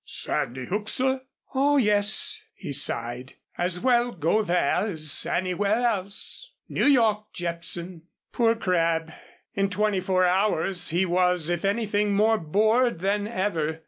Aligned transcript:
"Sandy 0.03 0.65
Hook, 0.65 0.89
sir?" 0.89 1.21
"Oh, 1.53 1.77
yes," 1.77 2.41
he 2.55 2.73
sighed, 2.73 3.33
"as 3.55 3.79
well 3.79 4.11
go 4.11 4.41
there 4.41 4.87
as 4.89 5.27
anywhere 5.29 5.75
else. 5.85 6.55
New 6.67 6.87
York, 6.87 7.31
Jepson." 7.33 8.07
Poor 8.33 8.55
Crabb! 8.55 9.13
In 9.53 9.69
twenty 9.69 9.99
four 9.99 10.25
hours 10.25 10.89
he 10.89 11.05
was, 11.05 11.49
if 11.49 11.63
anything, 11.63 12.13
more 12.15 12.39
bored 12.39 12.97
than 13.01 13.27
ever. 13.27 13.79